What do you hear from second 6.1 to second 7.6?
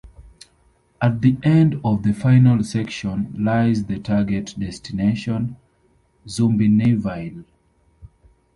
Zoombiniville.